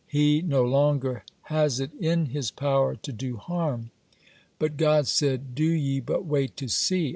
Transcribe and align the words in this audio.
He 0.07 0.41
no 0.41 0.63
longer 0.65 1.23
has 1.43 1.79
it 1.79 1.91
in 1.99 2.25
His 2.25 2.49
power 2.49 2.95
to 2.95 3.11
do 3.11 3.37
harm." 3.37 3.91
But 4.57 4.75
God 4.75 5.05
said: 5.05 5.53
"Do 5.53 5.63
ye 5.63 5.99
but 5.99 6.25
wait 6.25 6.57
to 6.57 6.67
see. 6.69 7.09